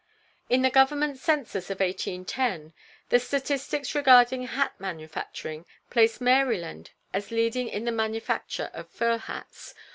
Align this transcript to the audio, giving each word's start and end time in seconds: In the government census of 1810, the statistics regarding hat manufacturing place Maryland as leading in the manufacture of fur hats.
In 0.49 0.63
the 0.63 0.71
government 0.71 1.19
census 1.19 1.69
of 1.69 1.79
1810, 1.79 2.73
the 3.09 3.19
statistics 3.19 3.93
regarding 3.93 4.47
hat 4.47 4.73
manufacturing 4.79 5.67
place 5.91 6.19
Maryland 6.19 6.89
as 7.13 7.29
leading 7.29 7.67
in 7.67 7.85
the 7.85 7.91
manufacture 7.91 8.71
of 8.73 8.89
fur 8.89 9.19
hats. 9.19 9.75